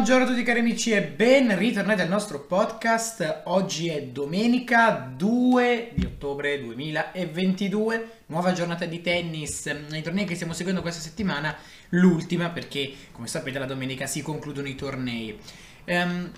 Buongiorno 0.00 0.24
a 0.24 0.28
tutti 0.30 0.42
cari 0.44 0.60
amici 0.60 0.92
e 0.92 1.02
ben 1.02 1.54
ritornati 1.58 2.00
al 2.00 2.08
nostro 2.08 2.40
podcast. 2.40 3.42
Oggi 3.44 3.88
è 3.88 4.04
domenica 4.04 5.12
2 5.14 5.90
di 5.94 6.06
ottobre 6.06 6.58
2022, 6.58 8.22
nuova 8.28 8.52
giornata 8.52 8.86
di 8.86 9.02
tennis. 9.02 9.66
Nei 9.90 10.00
tornei 10.00 10.24
che 10.24 10.36
stiamo 10.36 10.54
seguendo 10.54 10.80
questa 10.80 11.02
settimana, 11.02 11.54
l'ultima 11.90 12.48
perché 12.48 12.90
come 13.12 13.26
sapete 13.26 13.58
la 13.58 13.66
domenica 13.66 14.06
si 14.06 14.22
concludono 14.22 14.68
i 14.68 14.74
tornei. 14.74 15.38
Um, 15.84 16.30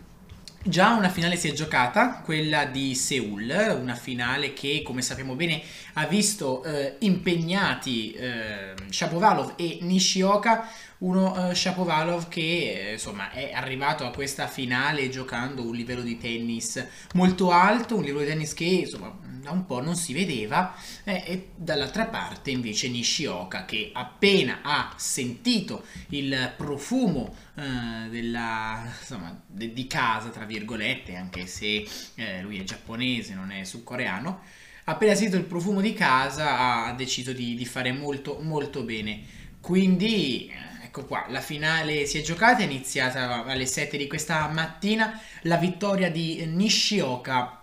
Già 0.65 0.95
una 0.95 1.09
finale 1.09 1.35
si 1.35 1.49
è 1.49 1.53
giocata, 1.53 2.21
quella 2.25 2.67
di 2.67 2.95
Seoul, 2.95 3.79
una 3.81 3.97
finale 3.97 4.53
che 4.53 4.83
come 4.85 5.03
sappiamo 5.03 5.35
bene 5.35 5.61
ha 5.95 6.07
visto 6.07 6.63
eh, 6.63 6.99
impegnati 7.01 8.13
eh, 8.13 8.73
Shapovalov 8.89 9.55
e 9.57 9.79
Nishioka, 9.81 10.69
uno 11.03 11.51
eh, 11.51 11.55
Shapovalov 11.55 12.29
che 12.29 12.89
eh, 12.89 12.93
insomma 12.93 13.31
è 13.31 13.53
arrivato 13.53 14.05
a 14.05 14.11
questa 14.11 14.47
finale 14.47 15.09
giocando 15.09 15.63
un 15.63 15.75
livello 15.75 16.03
di 16.03 16.19
tennis 16.19 16.85
molto 17.15 17.51
alto, 17.51 17.97
un 17.97 18.03
livello 18.03 18.21
di 18.21 18.31
tennis 18.31 18.55
che 18.55 18.65
insomma 18.65 19.17
da 19.23 19.51
un 19.51 19.67
po' 19.67 19.81
non 19.81 19.97
si 19.97 20.13
vedeva 20.13 20.75
eh, 21.03 21.25
e 21.27 21.49
dall'altra 21.57 22.07
parte 22.07 22.51
invece 22.51 22.89
Nishioka 22.89 23.65
che 23.65 23.91
appena 23.93 24.61
ha 24.63 24.95
sentito 24.97 25.85
il 26.11 26.53
profumo 26.57 27.35
eh, 27.57 28.09
della, 28.09 28.85
insomma, 29.01 29.41
de, 29.45 29.73
di 29.73 29.87
casa 29.89 30.29
tra 30.29 30.45
virgolette 30.45 31.17
anche 31.17 31.47
se 31.47 31.87
eh, 32.15 32.41
lui 32.43 32.61
è 32.61 32.63
giapponese 32.63 33.35
non 33.35 33.51
è 33.51 33.65
sudcoreano 33.65 34.41
appena 34.85 35.15
sentito 35.15 35.37
il 35.37 35.45
profumo 35.45 35.81
di 35.81 35.93
casa 35.93 36.87
ha 36.87 36.93
deciso 36.93 37.33
di, 37.33 37.55
di 37.55 37.65
fare 37.67 37.93
molto 37.93 38.39
molto 38.41 38.83
bene. 38.83 39.41
Quindi 39.61 40.49
eh, 40.49 40.72
ecco 40.93 41.07
qua 41.07 41.25
la 41.31 41.41
finale 41.41 42.05
si 42.05 42.19
è 42.19 42.21
giocata 42.21 42.61
è 42.61 42.65
iniziata 42.65 43.47
alle 43.47 43.65
7 43.65 43.97
di 43.97 44.07
questa 44.07 44.47
mattina 44.49 45.19
la 45.45 45.57
vittoria 45.57 46.11
di 46.11 46.45
Nishioka 46.45 47.61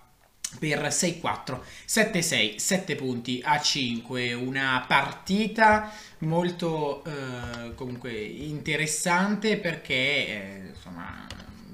per 0.57 0.81
6-4, 0.81 1.59
7-6, 1.87 2.55
7 2.55 2.95
punti 2.95 3.39
a 3.43 3.61
5, 3.61 4.33
una 4.33 4.83
partita 4.87 5.93
molto 6.19 7.03
eh, 7.03 7.75
comunque 7.75 8.19
interessante 8.19 9.57
perché 9.57 9.93
eh, 9.93 10.61
insomma 10.73 11.27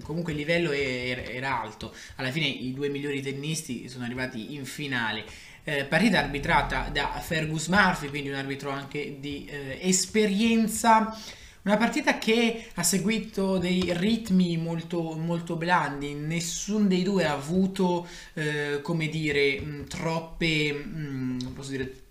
comunque 0.03 0.33
il 0.33 0.39
livello 0.39 0.71
era 0.73 1.61
alto, 1.61 1.95
alla 2.15 2.31
fine 2.31 2.47
i 2.47 2.73
due 2.73 2.89
migliori 2.89 3.21
tennisti 3.21 3.87
sono 3.87 4.03
arrivati 4.03 4.55
in 4.55 4.65
finale. 4.65 5.23
Eh, 5.63 5.85
partita 5.85 6.19
arbitrata 6.19 6.89
da 6.91 7.07
Fergus 7.23 7.67
Murphy, 7.67 8.09
quindi 8.09 8.27
un 8.29 8.35
arbitro 8.35 8.71
anche 8.71 9.21
di 9.21 9.45
eh, 9.49 9.79
esperienza 9.81 11.17
una 11.65 11.77
partita 11.77 12.19
che 12.19 12.65
ha 12.75 12.83
seguito 12.83 13.57
dei 13.57 13.91
ritmi 13.97 14.55
molto, 14.55 15.17
molto 15.17 15.55
blandi, 15.55 16.13
nessun 16.13 16.87
dei 16.87 17.01
due 17.01 17.25
ha 17.25 17.33
avuto, 17.33 18.07
eh, 18.33 18.79
come 18.83 19.07
dire, 19.07 19.83
troppe, 19.87 20.71
mh, 20.73 21.53
posso 21.55 21.71
dire, 21.71 22.03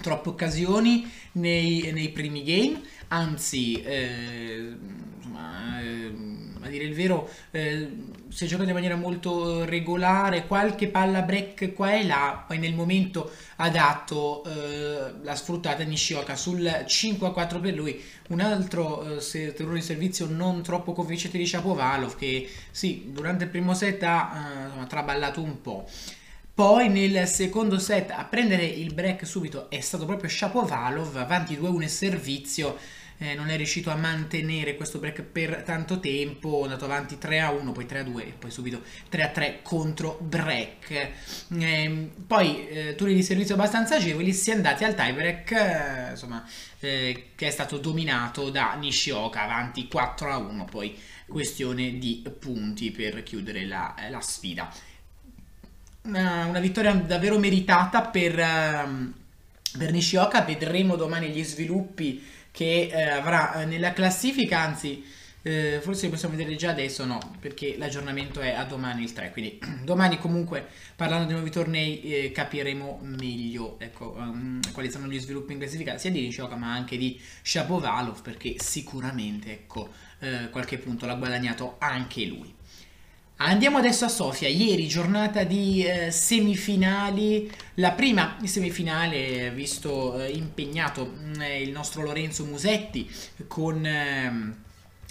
troppe 0.00 0.28
occasioni 0.28 1.10
nei, 1.32 1.90
nei 1.92 2.10
primi 2.10 2.44
game, 2.44 2.80
anzi, 3.08 3.82
eh, 3.82 4.74
insomma, 5.16 5.80
eh, 5.82 6.12
dire 6.70 6.84
il 6.84 6.94
vero, 6.94 7.28
eh, 7.50 7.88
è 8.28 8.44
giocato 8.46 8.68
in 8.68 8.74
maniera 8.74 8.96
molto 8.96 9.64
regolare, 9.64 10.46
qualche 10.46 10.88
palla 10.88 11.22
break 11.22 11.74
qua 11.74 11.94
e 11.94 12.04
là, 12.06 12.44
poi 12.46 12.58
nel 12.58 12.74
momento 12.74 13.30
adatto 13.56 14.44
eh, 14.44 15.12
l'ha 15.22 15.34
sfruttata 15.34 15.82
Nishioka 15.82 16.36
sul 16.36 16.84
5 16.86 17.32
4 17.32 17.60
per 17.60 17.74
lui, 17.74 18.02
un 18.28 18.40
altro 18.40 19.18
eh, 19.18 19.52
terrore 19.52 19.76
di 19.76 19.82
servizio 19.82 20.26
non 20.26 20.62
troppo 20.62 20.92
convincente 20.92 21.38
di 21.38 21.46
Shapovalov 21.46 22.16
che 22.16 22.48
sì, 22.70 23.10
durante 23.12 23.44
il 23.44 23.50
primo 23.50 23.74
set 23.74 24.02
ha 24.02 24.78
eh, 24.82 24.86
traballato 24.86 25.42
un 25.42 25.60
po'. 25.60 25.88
Poi 26.52 26.88
nel 26.88 27.26
secondo 27.26 27.78
set 27.78 28.10
a 28.10 28.24
prendere 28.24 28.64
il 28.64 28.92
break 28.92 29.26
subito 29.26 29.70
è 29.70 29.80
stato 29.80 30.04
proprio 30.04 30.28
Shapovalov, 30.28 31.16
avanti 31.16 31.56
2-1 31.56 31.86
servizio 31.86 32.76
eh, 33.22 33.34
non 33.34 33.50
è 33.50 33.56
riuscito 33.56 33.90
a 33.90 33.96
mantenere 33.96 34.76
questo 34.76 34.98
break 34.98 35.20
per 35.20 35.62
tanto 35.62 36.00
tempo, 36.00 36.60
è 36.60 36.62
andato 36.62 36.86
avanti 36.86 37.18
3 37.18 37.40
a 37.40 37.50
1, 37.50 37.70
poi 37.70 37.84
3 37.84 37.98
a 37.98 38.02
2 38.02 38.26
e 38.26 38.30
poi 38.30 38.50
subito 38.50 38.80
3 39.10 39.22
a 39.22 39.28
3 39.28 39.60
contro 39.62 40.18
break. 40.22 41.10
Eh, 41.58 42.10
poi 42.26 42.66
eh, 42.68 42.94
turni 42.94 43.12
di 43.12 43.22
servizio 43.22 43.54
abbastanza 43.54 43.96
agevoli, 43.96 44.32
si 44.32 44.50
è 44.50 44.54
andati 44.54 44.84
al 44.84 44.94
tiebreak, 44.94 45.50
eh, 45.50 46.10
insomma, 46.12 46.42
eh, 46.80 47.32
che 47.34 47.46
è 47.46 47.50
stato 47.50 47.76
dominato 47.76 48.48
da 48.48 48.72
Nishioka 48.74 49.42
avanti 49.42 49.86
4 49.86 50.32
a 50.32 50.38
1, 50.38 50.64
poi 50.64 50.98
questione 51.28 51.98
di 51.98 52.24
punti 52.38 52.90
per 52.90 53.22
chiudere 53.22 53.66
la, 53.66 53.94
la 54.08 54.20
sfida. 54.22 54.72
Una, 56.04 56.46
una, 56.46 56.60
vittoria 56.60 56.94
davvero 56.94 57.38
meritata 57.38 58.00
per, 58.00 58.32
uh, 58.32 59.12
per 59.76 59.92
Nishioka, 59.92 60.40
vedremo 60.40 60.96
domani 60.96 61.28
gli 61.28 61.44
sviluppi 61.44 62.38
che 62.50 62.90
eh, 62.92 63.02
avrà 63.08 63.62
eh, 63.62 63.64
nella 63.64 63.92
classifica, 63.92 64.60
anzi 64.60 65.04
eh, 65.42 65.78
forse 65.80 66.10
possiamo 66.10 66.36
vedere 66.36 66.54
già 66.56 66.70
adesso 66.70 67.04
no, 67.06 67.18
perché 67.40 67.76
l'aggiornamento 67.78 68.40
è 68.40 68.50
a 68.50 68.64
domani 68.64 69.02
il 69.02 69.12
3, 69.12 69.30
quindi 69.30 69.58
domani 69.82 70.18
comunque 70.18 70.66
parlando 70.94 71.26
di 71.26 71.32
nuovi 71.32 71.50
tornei 71.50 72.00
eh, 72.02 72.32
capiremo 72.32 73.00
meglio 73.02 73.78
ecco, 73.78 74.14
um, 74.18 74.60
quali 74.72 74.90
sono 74.90 75.06
gli 75.06 75.18
sviluppi 75.18 75.52
in 75.52 75.58
classifica 75.58 75.96
sia 75.96 76.10
di 76.10 76.20
Nishoka 76.20 76.56
ma 76.56 76.72
anche 76.72 76.98
di 76.98 77.18
Shapovalov 77.42 78.20
perché 78.20 78.56
sicuramente 78.58 79.52
ecco, 79.52 79.88
eh, 80.18 80.50
qualche 80.50 80.76
punto 80.78 81.06
l'ha 81.06 81.14
guadagnato 81.14 81.76
anche 81.78 82.24
lui. 82.26 82.58
Andiamo 83.42 83.78
adesso 83.78 84.04
a 84.04 84.08
Sofia, 84.08 84.48
ieri 84.48 84.86
giornata 84.86 85.44
di 85.44 85.82
eh, 85.82 86.10
semifinali, 86.10 87.50
la 87.76 87.92
prima 87.92 88.36
semifinale 88.44 89.50
visto 89.52 90.20
eh, 90.20 90.28
impegnato 90.32 91.10
mm, 91.10 91.40
eh, 91.40 91.62
il 91.62 91.70
nostro 91.70 92.02
Lorenzo 92.02 92.44
Musetti 92.44 93.10
con, 93.48 93.86
ehm, 93.86 94.54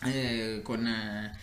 eh, 0.06 0.60
con, 0.64 0.86
eh, 0.86 1.32
mm, 1.32 1.36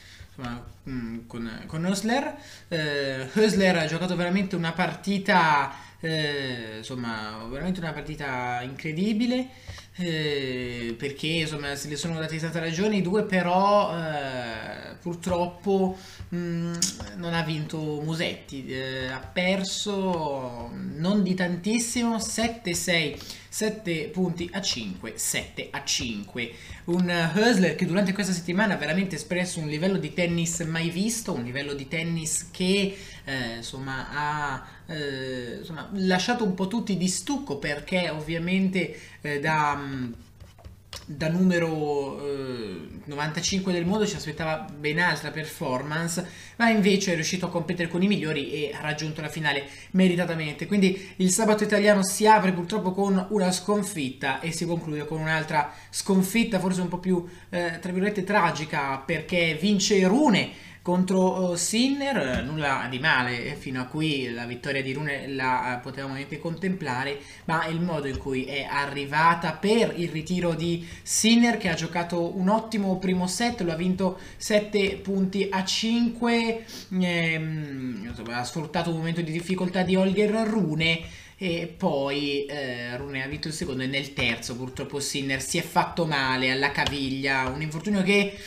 con, 1.27 1.65
con 1.67 1.87
Hösler. 1.87 2.37
Eh, 2.69 3.29
Hösler 3.35 3.77
ha 3.77 3.87
giocato 3.87 4.15
veramente 4.17 4.57
una 4.57 4.73
partita, 4.73 5.75
insomma, 6.01 7.45
veramente 7.51 7.81
una 7.81 7.93
partita 7.93 8.61
incredibile. 8.63 9.49
perché 9.97 11.27
insomma 11.27 11.75
se 11.75 11.89
le 11.89 11.97
sono 11.97 12.19
date 12.19 12.39
tante 12.39 12.61
ragioni, 12.61 12.99
i 12.99 13.03
due 13.03 13.25
però 13.25 13.93
purtroppo 15.07 15.97
mh, 16.31 16.37
mm, 16.37 16.75
non 17.17 17.33
ha 17.33 17.43
vinto 17.43 18.01
Musetti, 18.03 18.67
eh, 18.67 19.07
ha 19.07 19.21
perso 19.21 20.69
non 20.73 21.23
di 21.23 21.35
tantissimo, 21.35 22.17
7-6, 22.17 23.17
7 23.57 24.11
punti 24.13 24.51
a 24.53 24.61
5, 24.61 25.15
7 25.17 25.69
a 25.71 25.83
5. 25.83 26.53
Un 26.85 27.09
Hösler 27.09 27.75
che 27.75 27.87
durante 27.87 28.13
questa 28.13 28.35
settimana 28.35 28.75
ha 28.75 28.77
veramente 28.77 29.17
espresso 29.17 29.61
un 29.61 29.69
livello 29.69 29.97
di 29.97 30.13
tennis 30.13 30.61
mai 30.61 30.91
visto, 30.91 31.33
un 31.33 31.43
livello 31.43 31.73
di 31.73 31.89
tennis 31.89 32.51
che 32.51 32.95
eh, 33.25 33.57
insomma 33.57 34.09
ha 34.11 34.67
eh, 34.93 35.57
insomma, 35.61 35.89
lasciato 35.95 36.45
un 36.45 36.53
po' 36.53 36.67
tutti 36.67 36.99
di 36.99 37.09
stucco 37.09 37.57
perché 37.57 38.11
ovviamente 38.11 38.95
eh, 39.23 39.41
da... 39.41 40.25
Da 41.05 41.29
numero 41.29 42.21
eh, 42.25 42.89
95 43.05 43.73
del 43.73 43.85
mondo 43.87 44.07
ci 44.07 44.17
aspettava 44.17 44.67
ben 44.77 44.99
altra 44.99 45.31
performance, 45.31 46.27
ma 46.57 46.69
invece 46.69 47.13
è 47.13 47.15
riuscito 47.15 47.47
a 47.47 47.51
competere 47.51 47.89
con 47.89 48.03
i 48.03 48.09
migliori 48.09 48.51
e 48.51 48.73
ha 48.75 48.81
raggiunto 48.81 49.21
la 49.21 49.29
finale 49.29 49.65
meritatamente. 49.93 50.67
Quindi 50.67 51.15
il 51.17 51.31
sabato 51.31 51.63
italiano 51.63 52.03
si 52.03 52.27
apre 52.27 52.53
purtroppo 52.53 52.93
con 52.93 53.27
una 53.31 53.53
sconfitta 53.53 54.41
e 54.41 54.51
si 54.51 54.67
conclude 54.67 55.05
con 55.07 55.21
un'altra 55.21 55.73
sconfitta, 55.91 56.59
forse 56.59 56.81
un 56.81 56.89
po' 56.89 56.99
più 56.99 57.25
eh, 57.51 57.79
tra 57.81 57.93
virgolette 57.93 58.25
tragica, 58.25 58.99
perché 58.99 59.57
vince 59.61 60.05
Rune 60.07 60.51
contro 60.87 61.51
uh, 61.51 61.57
Sinner, 61.57 62.17
eh, 62.17 62.43
nulla 62.43 62.87
di 62.89 63.01
male, 63.01 63.57
fino 63.59 63.81
a 63.81 63.87
qui 63.87 64.31
la 64.31 64.47
vittoria 64.47 64.85
di 64.85 64.93
Rune 64.93 65.27
la 65.27 65.81
potevamo 65.83 66.15
anche 66.15 66.39
contemplare, 66.39 67.19
ma 67.47 67.67
il 67.67 67.81
modo 67.81 68.07
in 68.07 68.19
cui 68.19 68.45
è 68.45 68.69
arrivata 68.71 69.51
per 69.55 69.95
il 69.97 70.09
ritiro 70.11 70.55
di 70.55 70.87
Sinner 71.03 71.57
che 71.57 71.71
ha 71.71 71.75
giocato 71.75 72.39
un 72.39 72.49
ottimo 72.49 72.99
primo 72.99 73.27
set, 73.27 73.63
lo 73.63 73.73
ha 73.73 73.75
vinto 73.75 74.17
7 74.37 74.99
punti 74.99 75.49
a 75.51 75.65
5, 75.65 76.65
ehm, 77.01 78.15
ha 78.31 78.45
sfruttato 78.45 78.91
un 78.91 78.99
momento 78.99 79.23
di 79.23 79.33
difficoltà 79.33 79.83
di 79.83 79.97
Holger 79.97 80.31
Rune 80.47 81.01
e 81.37 81.75
poi 81.77 82.47
eh, 82.47 82.97
Rune 82.97 83.25
ha 83.25 83.27
vinto 83.27 83.49
il 83.49 83.55
secondo 83.55 83.83
e 83.83 83.87
nel 83.87 84.13
terzo 84.13 84.55
purtroppo 84.55 85.01
Sinner 85.01 85.43
si 85.43 85.59
è 85.59 85.63
fatto 85.63 86.07
male 86.07 86.53
alla 86.53 86.71
caviglia, 86.71 87.49
un 87.49 87.61
infortunio 87.61 88.05
che 88.05 88.39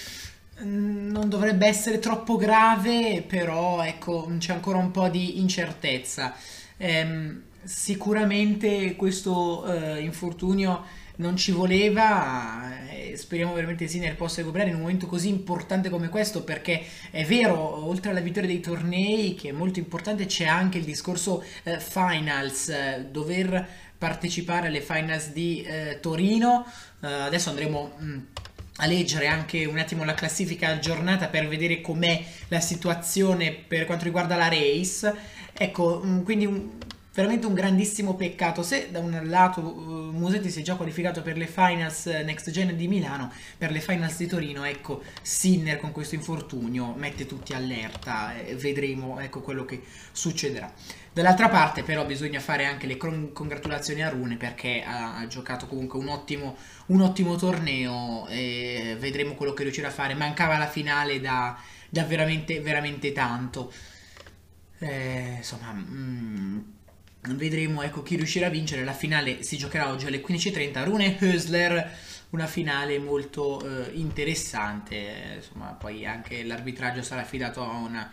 non 0.64 1.30
dovrebbe 1.30 1.68
essere 1.68 2.00
troppo 2.00 2.36
grave, 2.36 3.24
però 3.26 3.84
ecco, 3.84 4.30
c'è 4.38 4.54
ancora 4.54 4.78
un 4.78 4.92
po' 4.92 5.08
di 5.10 5.40
incertezza. 5.40 6.36
Ehm, 6.78 7.44
sicuramente 7.64 8.96
questo 8.96 9.66
eh, 9.66 10.02
infortunio 10.02 10.84
non 11.18 11.36
ci 11.36 11.52
voleva. 11.52 12.88
Eh, 12.90 13.16
speriamo 13.18 13.54
veramente 13.54 13.88
Sinner 13.88 14.16
possa 14.16 14.38
recuperare 14.38 14.70
in 14.70 14.76
un 14.76 14.82
momento 14.82 15.08
così 15.08 15.30
importante 15.30 15.90
come 15.90 16.10
questo, 16.10 16.44
perché 16.44 16.84
è 17.12 17.24
vero, 17.26 17.86
oltre 17.86 18.12
alla 18.12 18.20
vittoria 18.20 18.50
dei 18.50 18.60
tornei, 18.60 19.36
che 19.36 19.50
è 19.50 19.52
molto 19.54 19.80
importante, 19.80 20.26
c'è 20.26 20.46
anche 20.46 20.78
il 20.78 20.86
discorso 20.86 21.44
eh, 21.64 21.80
finals, 21.80 22.70
eh, 22.70 23.08
dover 23.12 23.68
partecipare 23.98 24.68
alle 24.68 24.82
finals 24.82 25.32
di 25.32 25.62
eh, 25.62 26.00
Torino. 26.02 26.66
Adesso 27.02 27.50
andremo... 27.50 27.94
Mh, 27.98 28.06
mm, 28.06 28.20
a 28.80 28.86
leggere 28.86 29.28
anche 29.28 29.66
un 29.66 29.78
attimo 29.78 30.04
la 30.04 30.14
classifica 30.14 30.80
giornata 30.80 31.28
per 31.28 31.48
vedere 31.48 31.82
com'è 31.82 32.24
la 32.48 32.60
situazione 32.60 33.52
per 33.54 33.86
quanto 33.86 34.06
riguarda 34.06 34.36
la 34.36 34.48
race. 34.48 35.14
Ecco, 35.54 36.02
mm, 36.04 36.24
quindi 36.24 36.72
veramente 37.14 37.48
un 37.48 37.54
grandissimo 37.54 38.16
peccato. 38.16 38.64
Se 38.64 38.90
da 38.92 39.00
un 39.00 39.20
lato 39.24 39.62
uh, 39.62 40.12
Musetti 40.12 40.50
si 40.50 40.60
è 40.60 40.64
già 40.64 40.76
qualificato 40.76 41.22
per 41.22 41.38
le 41.38 41.48
finals 41.48 42.08
eh, 42.08 42.24
next 42.24 42.50
gen 42.52 42.76
di 42.76 42.88
Milano, 42.88 43.32
per 43.58 43.72
le 43.72 43.80
finals 43.80 44.18
di 44.18 44.28
Torino, 44.28 44.64
ecco, 44.64 45.02
Sinner 45.22 45.80
con 45.80 45.92
questo 45.92 46.16
infortunio 46.16 46.94
mette 46.94 47.26
tutti 47.26 47.54
allerta 47.54 48.38
e 48.38 48.56
vedremo 48.56 49.20
ecco 49.20 49.42
quello 49.42 49.66
che 49.66 49.82
succederà. 50.12 50.72
Dall'altra 51.12 51.50
parte 51.50 51.84
però 51.84 52.06
bisogna 52.06 52.40
fare 52.40 52.66
anche 52.66 52.88
le 52.88 52.96
congratulazioni 52.96 54.04
a 54.04 54.10
Rune 54.10 54.38
perché 54.38 54.84
ha, 54.84 55.18
ha 55.18 55.28
giocato 55.28 55.66
comunque 55.68 56.00
un 56.00 56.08
ottimo, 56.08 56.56
un 56.88 57.02
ottimo, 57.02 57.36
torneo 57.36 58.28
e 58.28 58.96
vedremo 59.00 59.34
quello 59.34 59.54
che 59.54 59.64
riuscirà 59.64 59.88
a 59.88 59.92
fare. 59.92 60.14
Mancava 60.14 60.58
la 60.58 60.68
finale 60.68 61.20
da, 61.20 61.60
da 61.90 62.04
veramente, 62.04 62.62
veramente 62.62 63.12
tanto. 63.12 63.74
Eh, 64.78 65.36
insomma... 65.38 65.74
Mm, 65.74 66.60
vedremo 67.22 67.82
ecco, 67.82 68.02
chi 68.02 68.16
riuscirà 68.16 68.48
a 68.48 68.50
vincere. 68.50 68.84
La 68.84 68.94
finale 68.94 69.44
si 69.44 69.58
giocherà 69.58 69.90
oggi 69.90 70.06
alle 70.06 70.22
15.30. 70.22 70.84
Rune 70.84 71.18
Hösler, 71.20 71.98
una 72.30 72.48
finale 72.48 73.00
molto 73.00 73.62
eh, 73.62 73.92
interessante. 73.94 75.36
Insomma, 75.36 75.74
poi 75.74 76.06
anche 76.06 76.44
l'arbitraggio 76.44 77.02
sarà 77.02 77.22
affidato 77.22 77.64
a 77.64 77.76
una 77.76 78.12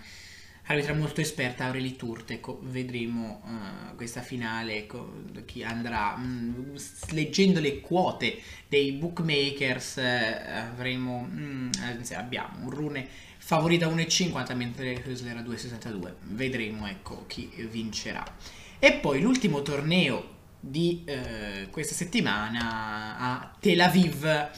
arbitra 0.69 0.94
molto 0.94 1.20
esperta, 1.20 1.67
Aureli 1.67 1.97
Turte. 1.97 2.35
Ecco, 2.35 2.58
vedremo 2.62 3.43
uh, 3.44 3.94
questa 3.94 4.20
finale, 4.20 4.76
ecco, 4.76 5.23
chi 5.44 5.62
andrà. 5.62 6.17
Mm, 6.17 6.76
leggendo 7.11 7.61
le 7.61 7.81
quote 7.81 8.41
dei 8.69 8.93
bookmakers, 8.93 9.99
eh, 9.99 10.50
avremo, 10.50 11.29
mm, 11.31 11.70
abbiamo 12.14 12.64
un 12.64 12.70
Rune 12.70 13.09
favorita 13.38 13.87
1,50 13.87 14.55
mentre 14.56 15.02
Hösler 15.05 15.37
a 15.37 15.43
2,62. 15.43 16.14
Vedremo 16.23 16.87
ecco, 16.88 17.25
chi 17.26 17.49
vincerà. 17.70 18.25
E 18.78 18.93
poi 18.94 19.20
l'ultimo 19.20 19.62
torneo 19.62 20.34
di 20.61 21.02
eh, 21.06 21.69
questa 21.70 21.94
settimana 21.94 23.17
a 23.19 23.52
Tel 23.58 23.81
Aviv 23.81 24.50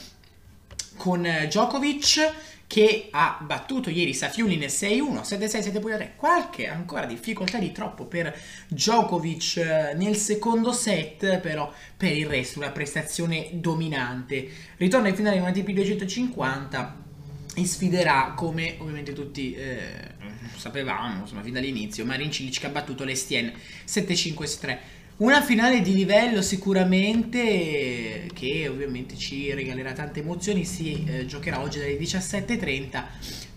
con 0.97 1.21
Djokovic 1.21 2.33
che 2.67 3.07
ha 3.09 3.39
battuto 3.41 3.89
ieri 3.89 4.13
Safiulin 4.13 4.59
6-1, 4.59 5.21
7-6, 5.21 5.81
7-3, 5.81 6.09
qualche 6.15 6.67
ancora 6.67 7.05
difficoltà 7.05 7.57
di 7.57 7.71
troppo 7.71 8.05
per 8.05 8.37
Djokovic 8.67 9.57
eh, 9.57 9.93
nel 9.95 10.15
secondo 10.15 10.71
set, 10.71 11.39
però 11.39 11.71
per 11.97 12.15
il 12.15 12.27
resto 12.27 12.59
una 12.59 12.69
prestazione 12.69 13.49
dominante. 13.53 14.47
Ritorna 14.77 15.07
in 15.07 15.15
finale 15.15 15.37
in 15.37 15.41
una 15.41 15.51
TP 15.51 15.71
250 15.71 17.07
e 17.55 17.65
sfiderà 17.65 18.33
come 18.35 18.75
ovviamente 18.79 19.13
tutti 19.13 19.53
eh, 19.53 20.17
sapevamo, 20.55 21.21
insomma, 21.21 21.41
fin 21.41 21.53
dall'inizio, 21.53 22.05
Marin 22.05 22.31
Cilic 22.31 22.59
che 22.59 22.65
ha 22.67 22.69
battuto 22.69 23.03
l'Estien 23.03 23.51
7-5-3. 23.87 24.77
Una 25.17 25.41
finale 25.41 25.81
di 25.81 25.93
livello 25.93 26.41
sicuramente 26.41 28.29
che 28.33 28.67
ovviamente 28.69 29.17
ci 29.17 29.53
regalerà 29.53 29.91
tante 29.91 30.21
emozioni, 30.21 30.63
si 30.63 31.03
eh, 31.05 31.25
giocherà 31.25 31.59
oggi 31.59 31.79
dalle 31.79 31.97
17.30, 31.97 33.03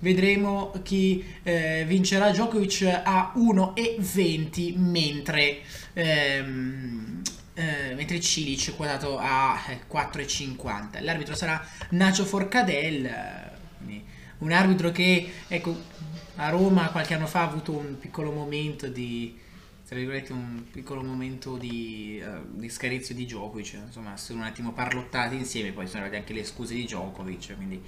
vedremo 0.00 0.72
chi 0.82 1.24
eh, 1.44 1.84
vincerà. 1.86 2.30
Djokovic 2.30 3.00
a 3.04 3.32
1,20 3.36 4.76
mentre... 4.76 5.58
Ehm, 5.92 7.22
eh, 7.54 7.94
mentre 7.94 8.18
Cilic 8.18 8.70
è 8.70 8.74
quotato 8.74 9.18
a 9.18 9.54
4,50 9.90 10.96
eh, 10.96 11.02
l'arbitro 11.02 11.34
sarà 11.34 11.62
Nacho 11.90 12.24
Forcadell 12.24 13.51
eh, 13.88 14.02
un 14.38 14.52
arbitro 14.52 14.90
che 14.90 15.30
ecco 15.48 15.76
a 16.36 16.48
Roma 16.48 16.90
qualche 16.90 17.14
anno 17.14 17.26
fa 17.26 17.40
ha 17.40 17.48
avuto 17.48 17.72
un 17.72 17.98
piccolo 17.98 18.32
momento 18.32 18.88
di 18.88 19.38
tra 19.86 20.00
virgolette 20.00 20.32
un 20.32 20.64
piccolo 20.70 21.02
momento 21.02 21.58
di, 21.58 22.22
uh, 22.24 22.58
di 22.58 22.70
scarizio 22.70 23.14
di 23.14 23.26
Djokovic. 23.26 23.74
Insomma 23.84 24.16
sono 24.16 24.40
un 24.40 24.46
attimo 24.46 24.72
parlottati 24.72 25.36
insieme 25.36 25.70
poi 25.72 25.86
sono 25.86 26.00
arrivate 26.00 26.18
anche 26.20 26.32
le 26.32 26.44
scuse 26.44 26.72
di 26.72 26.84
Djokovic 26.84 27.54
quindi 27.56 27.82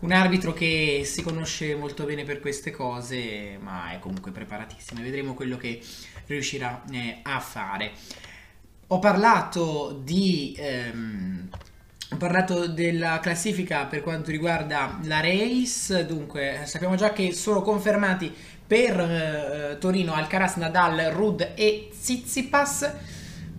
un 0.00 0.12
arbitro 0.12 0.52
che 0.52 1.02
si 1.04 1.22
conosce 1.22 1.74
molto 1.74 2.04
bene 2.04 2.22
per 2.22 2.38
queste 2.38 2.70
cose 2.70 3.58
ma 3.60 3.90
è 3.90 3.98
comunque 3.98 4.30
preparatissimo 4.30 5.02
vedremo 5.02 5.34
quello 5.34 5.56
che 5.56 5.82
riuscirà 6.26 6.82
eh, 6.90 7.18
a 7.22 7.40
fare. 7.40 7.92
Ho 8.88 8.98
parlato 8.98 10.00
di 10.02 10.54
ehm, 10.56 11.48
ho 12.12 12.16
parlato 12.16 12.66
della 12.66 13.20
classifica 13.20 13.84
per 13.86 14.02
quanto 14.02 14.32
riguarda 14.32 14.98
la 15.04 15.20
race, 15.20 16.04
dunque 16.06 16.62
sappiamo 16.64 16.96
già 16.96 17.12
che 17.12 17.32
sono 17.32 17.62
confermati 17.62 18.34
per 18.66 19.00
eh, 19.00 19.76
Torino 19.78 20.14
Alcaraz, 20.14 20.56
Nadal, 20.56 21.10
Rud 21.12 21.52
e 21.54 21.88
Tsitsipas. 21.90 22.92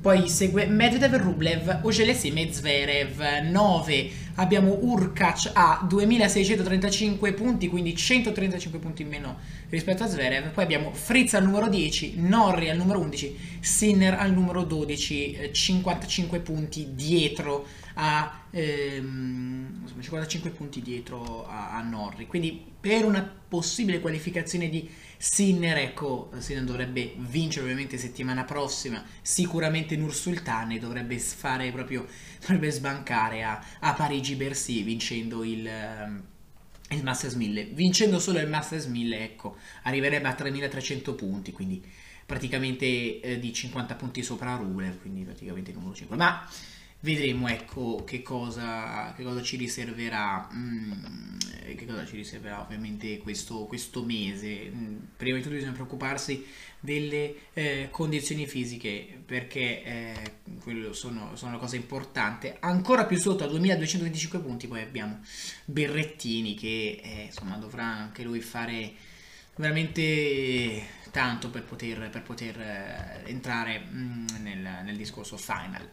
Poi 0.01 0.27
segue 0.27 0.65
Medvedev, 0.65 1.15
Rublev, 1.15 1.81
Ogelesi, 1.83 2.33
Zverev 2.51 3.21
9. 3.43 4.09
Abbiamo 4.35 4.79
Urkac 4.81 5.51
a 5.53 5.85
2635 5.87 7.33
punti, 7.33 7.67
quindi 7.67 7.95
135 7.95 8.79
punti 8.79 9.03
in 9.03 9.09
meno 9.09 9.37
rispetto 9.69 10.03
a 10.03 10.07
Zverev. 10.07 10.51
Poi 10.51 10.63
abbiamo 10.63 10.91
Fritz 10.91 11.35
al 11.35 11.43
numero 11.43 11.67
10, 11.67 12.15
Norri 12.17 12.69
al 12.69 12.77
numero 12.77 12.99
11, 12.99 13.59
Sinner 13.59 14.15
al 14.15 14.33
numero 14.33 14.63
12, 14.63 15.51
55 15.51 16.39
punti 16.39 16.95
dietro 16.95 17.67
a 17.93 18.40
ehm, 18.51 19.83
55 19.99 20.49
punti 20.51 20.81
dietro 20.81 21.47
a, 21.47 21.71
a, 21.71 21.81
Norri. 21.81 22.27
Quindi 22.27 22.63
per 22.79 23.05
una 23.05 23.21
possibile 23.21 23.99
qualificazione 23.99 24.69
di 24.69 24.89
Sinner, 25.17 25.77
ecco, 25.77 26.31
Sinner 26.37 26.63
dovrebbe 26.63 27.13
vincere 27.17 27.63
ovviamente 27.63 27.97
settimana 27.97 28.43
prossima, 28.43 29.03
sicuramente 29.21 29.95
Nur 29.95 30.13
Sultane 30.13 30.79
dovrebbe 30.79 31.17
fare 31.19 31.71
proprio, 31.71 32.05
dovrebbe 32.39 32.71
sbancare 32.71 33.43
a, 33.43 33.63
a 33.79 33.93
Parigi-Bercy 33.93 34.83
vincendo 34.83 35.43
il... 35.43 35.69
Um, 35.69 36.23
il 36.91 37.03
Masters 37.03 37.35
1000 37.35 37.69
vincendo 37.71 38.19
solo 38.19 38.39
il 38.39 38.49
Masters 38.49 38.87
1000 38.87 39.23
ecco 39.23 39.55
arriverebbe 39.83 40.27
a 40.27 40.33
3300 40.33 41.15
punti 41.15 41.53
quindi 41.53 41.81
praticamente 42.25 43.21
eh, 43.21 43.39
di 43.39 43.53
50 43.53 43.95
punti 43.95 44.21
sopra 44.21 44.55
Rublev 44.55 44.99
quindi 44.99 45.23
praticamente 45.23 45.71
numero 45.71 45.93
5 45.93 46.17
ma 46.17 46.45
vedremo 47.01 47.47
ecco 47.47 48.03
che 48.05 48.21
cosa, 48.21 49.13
che 49.15 49.23
cosa 49.23 49.41
ci 49.41 49.57
riserverà 49.57 50.49
mm, 50.53 51.39
che 51.75 51.85
cosa 51.85 52.05
ci 52.05 52.15
riserverà 52.15 52.61
ovviamente 52.61 53.17
questo, 53.17 53.65
questo 53.65 54.03
mese. 54.03 54.71
Mm, 54.73 54.97
prima 55.15 55.37
di 55.37 55.43
tutto 55.43 55.55
bisogna 55.55 55.73
preoccuparsi 55.73 56.45
delle 56.79 57.35
eh, 57.53 57.89
condizioni 57.91 58.47
fisiche 58.47 59.21
perché 59.25 59.83
eh, 59.83 60.15
sono, 60.91 61.35
sono 61.35 61.51
una 61.51 61.59
cosa 61.59 61.75
importante 61.75 62.57
ancora 62.59 63.05
più 63.05 63.17
sotto 63.17 63.43
a 63.43 63.47
2225 63.47 64.39
punti 64.39 64.67
poi 64.67 64.81
abbiamo 64.81 65.19
Berrettini 65.65 66.55
che 66.55 66.99
eh, 67.03 67.23
insomma 67.25 67.57
dovrà 67.57 67.85
anche 67.85 68.23
lui 68.23 68.41
fare 68.41 68.93
veramente 69.55 70.99
tanto 71.11 71.49
per 71.49 71.63
poter, 71.63 72.09
per 72.09 72.23
poter 72.23 72.59
eh, 72.59 73.29
entrare 73.29 73.85
mm, 73.87 74.25
nel, 74.41 74.67
nel 74.83 74.97
discorso 74.97 75.37
final 75.37 75.87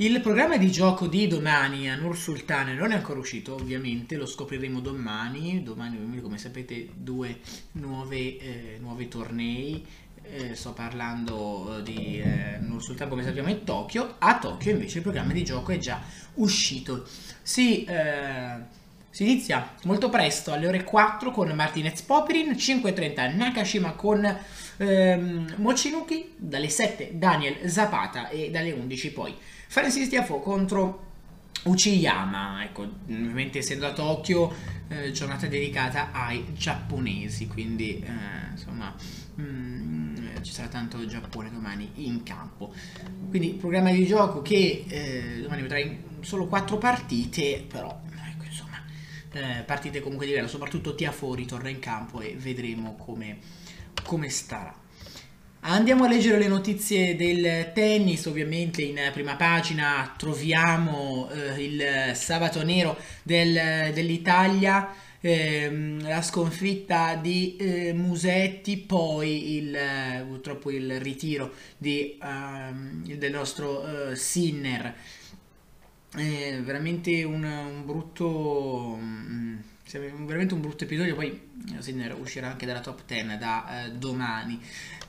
il 0.00 0.18
programma 0.22 0.56
di 0.56 0.70
gioco 0.70 1.06
di 1.06 1.26
domani 1.26 1.90
a 1.90 1.94
Nur 1.94 2.16
Sultane 2.16 2.72
non 2.72 2.90
è 2.90 2.94
ancora 2.94 3.18
uscito, 3.18 3.54
ovviamente, 3.54 4.16
lo 4.16 4.24
scopriremo 4.24 4.80
domani. 4.80 5.62
Domani, 5.62 6.20
come 6.22 6.38
sapete, 6.38 6.88
due 6.94 7.40
nuove, 7.72 8.38
eh, 8.38 8.78
nuovi 8.80 9.08
tornei. 9.08 9.84
Eh, 10.22 10.54
sto 10.54 10.72
parlando 10.72 11.76
eh, 11.78 11.82
di 11.82 12.18
eh, 12.18 12.56
Nur 12.60 12.82
Sultan, 12.82 13.10
come 13.10 13.22
sappiamo, 13.22 13.50
è 13.50 13.62
Tokyo. 13.62 14.14
A 14.18 14.38
Tokyo, 14.38 14.70
invece, 14.70 14.98
il 14.98 15.02
programma 15.02 15.34
di 15.34 15.44
gioco 15.44 15.70
è 15.70 15.76
già 15.76 16.00
uscito. 16.34 17.06
Si, 17.42 17.84
eh, 17.84 18.54
si 19.10 19.24
inizia 19.24 19.74
molto 19.82 20.08
presto, 20.08 20.52
alle 20.52 20.66
ore 20.66 20.82
4 20.82 21.30
con 21.30 21.50
Martinez 21.50 22.00
Popirin, 22.00 22.52
5.30 22.52 23.36
Nakashima 23.36 23.92
con 23.92 24.38
ehm, 24.78 25.56
Mochinuki, 25.56 26.32
dalle 26.38 26.70
7 26.70 27.18
Daniel 27.18 27.68
Zapata 27.68 28.30
e 28.30 28.50
dalle 28.50 28.72
11 28.72 29.12
poi 29.12 29.36
Francis 29.70 30.08
Tiafo 30.08 30.40
contro 30.40 31.06
Uchiyama, 31.62 32.64
ecco, 32.64 32.82
ovviamente 32.82 33.58
essendo 33.58 33.86
a 33.86 33.92
Tokyo, 33.92 34.52
eh, 34.88 35.12
giornata 35.12 35.46
dedicata 35.46 36.10
ai 36.10 36.44
giapponesi, 36.54 37.46
quindi 37.46 38.00
eh, 38.00 38.50
insomma 38.50 38.92
mh, 39.36 39.42
mm, 39.42 40.16
ci 40.42 40.50
sarà 40.50 40.66
tanto 40.66 41.06
Giappone 41.06 41.52
domani 41.52 41.88
in 42.06 42.24
campo. 42.24 42.74
Quindi 43.28 43.50
programma 43.50 43.92
di 43.92 44.04
gioco 44.06 44.42
che 44.42 44.86
eh, 44.88 45.40
domani 45.42 45.62
vedrai 45.62 46.02
solo 46.18 46.48
quattro 46.48 46.76
partite, 46.76 47.64
però 47.64 47.96
ecco, 48.28 48.44
insomma, 48.46 48.82
eh, 49.30 49.62
partite 49.62 50.00
comunque 50.00 50.26
di 50.26 50.32
livello, 50.32 50.50
soprattutto 50.50 50.96
Tiafo 50.96 51.32
ritorna 51.32 51.68
in 51.68 51.78
campo 51.78 52.20
e 52.20 52.34
vedremo 52.36 52.96
come, 52.96 53.38
come 54.02 54.30
starà. 54.30 54.79
Andiamo 55.62 56.04
a 56.04 56.08
leggere 56.08 56.38
le 56.38 56.48
notizie 56.48 57.16
del 57.16 57.72
tennis, 57.74 58.24
ovviamente 58.24 58.80
in 58.80 58.98
prima 59.12 59.36
pagina 59.36 60.14
troviamo 60.16 61.28
eh, 61.30 61.62
il 61.62 62.16
sabato 62.16 62.64
nero 62.64 62.96
del, 63.22 63.92
dell'Italia, 63.92 64.88
ehm, 65.20 66.02
la 66.02 66.22
sconfitta 66.22 67.14
di 67.16 67.56
eh, 67.56 67.92
Musetti, 67.92 68.78
poi 68.78 69.56
il, 69.56 69.78
purtroppo 70.26 70.70
il 70.70 70.98
ritiro 70.98 71.52
di, 71.76 72.16
ehm, 72.22 73.04
del 73.16 73.30
nostro 73.30 74.12
eh, 74.12 74.16
Sinner. 74.16 74.94
veramente 76.14 77.22
un, 77.22 77.44
un 77.44 77.84
brutto... 77.84 78.96
Mm, 78.98 79.58
veramente 80.24 80.54
un 80.54 80.60
brutto 80.60 80.84
episodio, 80.84 81.14
poi 81.14 81.48
Sinner 81.80 82.16
uscirà 82.18 82.48
anche 82.48 82.64
dalla 82.64 82.80
top 82.80 83.02
10 83.06 83.36
da 83.36 83.84
eh, 83.84 83.90
domani. 83.90 84.58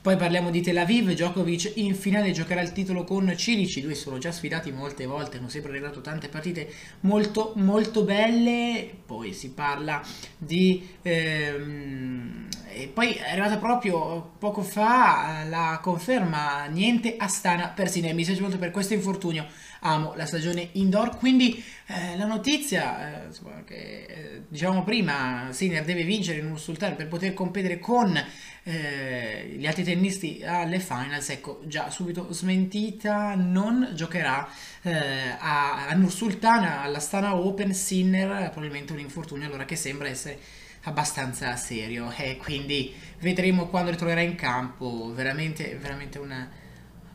Poi 0.02 0.16
parliamo 0.16 0.50
di 0.50 0.62
Tel 0.62 0.80
Aviv, 0.80 1.12
Djokovic 1.12 1.74
in 1.76 1.94
finale 1.94 2.32
giocherà 2.32 2.62
il 2.62 2.72
titolo 2.72 3.04
con 3.04 3.32
Cilici, 3.38 3.82
due 3.82 3.94
sono 3.94 4.18
già 4.18 4.32
sfidati 4.32 4.72
molte 4.72 5.06
volte, 5.06 5.38
hanno 5.38 5.48
sempre 5.48 5.74
regalato 5.74 6.02
tante 6.02 6.28
partite 6.28 6.68
molto 7.02 7.54
molto 7.58 8.04
belle, 8.04 8.90
poi 9.06 9.32
si 9.32 9.52
parla 9.52 10.02
di... 10.40 10.90
Ehm, 11.04 12.48
e 12.74 12.88
poi 12.88 13.14
è 13.14 13.32
arrivata 13.32 13.58
proprio 13.58 14.32
poco 14.40 14.62
fa 14.62 15.44
la 15.48 15.80
conferma, 15.82 16.66
niente 16.66 17.16
Astana 17.18 17.70
per 17.70 17.90
Sinner, 17.90 18.14
mi 18.14 18.24
spiace 18.24 18.42
molto 18.42 18.58
per 18.58 18.72
questo 18.72 18.94
infortunio, 18.94 19.46
amo 19.82 20.14
la 20.16 20.26
stagione 20.26 20.70
indoor, 20.74 21.18
quindi 21.18 21.64
eh, 21.88 22.18
la 22.18 22.26
notizia, 22.26 23.24
eh, 23.24 23.26
insomma, 23.28 23.64
che 23.66 24.06
eh, 24.08 24.42
diciamo 24.48 24.84
prima, 24.84 25.50
Sinner 25.52 25.84
deve 25.84 26.04
vincere 26.04 26.40
in 26.40 26.46
un 26.46 26.58
sultano 26.58 26.96
per 26.96 27.08
poter 27.08 27.34
competere 27.34 27.80
con 27.80 28.16
eh, 28.64 29.54
gli 29.58 29.68
altri 29.68 29.84
tennisti 29.84 30.42
alle 30.44 30.80
finals, 30.80 31.30
ecco 31.30 31.62
già 31.66 31.90
subito 31.90 32.32
smentita, 32.32 33.36
non 33.36 33.92
giocherà 33.94 34.48
eh, 34.84 35.36
a, 35.38 35.88
a 35.88 35.94
Nursultana 35.94 36.82
alla 36.82 37.00
Stana 37.00 37.36
Open, 37.36 37.74
Sinner 37.74 38.50
probabilmente 38.50 38.94
un 38.94 39.00
infortunio 39.00 39.48
allora 39.48 39.66
che 39.66 39.76
sembra 39.76 40.08
essere 40.08 40.60
abbastanza 40.84 41.56
serio 41.56 42.12
e 42.18 42.38
quindi 42.38 42.94
vedremo 43.20 43.68
quando 43.68 43.92
ritornerà 43.92 44.22
in 44.22 44.36
campo, 44.36 45.12
veramente, 45.14 45.76
veramente 45.76 46.18
una, 46.18 46.50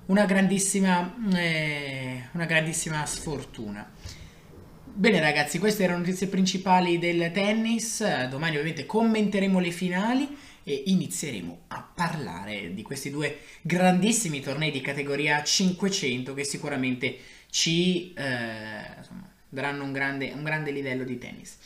una, 0.06 0.24
grandissima, 0.24 1.14
eh, 1.34 2.28
una 2.32 2.44
grandissima 2.44 3.04
sfortuna. 3.06 3.90
Bene 4.84 5.20
ragazzi, 5.20 5.58
queste 5.58 5.82
erano 5.82 5.98
le 5.98 6.06
notizie 6.06 6.28
principali 6.28 6.98
del 6.98 7.30
tennis, 7.32 8.26
domani 8.28 8.52
ovviamente 8.52 8.86
commenteremo 8.86 9.58
le 9.58 9.70
finali 9.70 10.36
e 10.68 10.84
inizieremo 10.86 11.64
a 11.68 11.88
parlare 11.94 12.72
di 12.72 12.82
questi 12.82 13.10
due 13.10 13.40
grandissimi 13.62 14.40
tornei 14.40 14.70
di 14.70 14.80
categoria 14.80 15.42
500 15.42 16.34
che 16.34 16.44
sicuramente 16.44 17.18
ci 17.50 18.12
eh, 18.14 18.96
insomma, 18.96 19.30
daranno 19.48 19.84
un 19.84 19.92
grande, 19.92 20.32
un 20.32 20.42
grande 20.42 20.70
livello 20.70 21.04
di 21.04 21.18
tennis. 21.18 21.58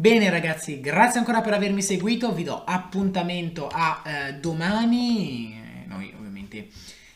Bene 0.00 0.30
ragazzi, 0.30 0.78
grazie 0.78 1.18
ancora 1.18 1.40
per 1.40 1.54
avermi 1.54 1.82
seguito, 1.82 2.32
vi 2.32 2.44
do 2.44 2.62
appuntamento 2.62 3.66
a 3.66 4.00
eh, 4.06 4.34
domani, 4.34 5.60
noi 5.88 6.14
ovviamente 6.16 6.68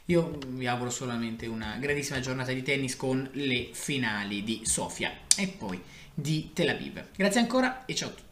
io 0.07 0.37
vi 0.49 0.67
auguro 0.67 0.91
solamente 0.91 1.47
una 1.47 1.77
grandissima 1.79 2.19
giornata 2.19 2.51
di 2.51 2.65
tennis 2.65 2.97
con 2.97 3.29
le 3.35 3.69
finali 3.71 4.43
di 4.43 4.63
Sofia 4.65 5.13
e 5.37 5.47
poi 5.47 5.81
di 6.13 6.51
Tel 6.53 6.71
Aviv. 6.71 7.05
Grazie 7.15 7.39
ancora 7.39 7.85
e 7.85 7.95
ciao 7.95 8.09
a 8.09 8.13
tutti. 8.15 8.32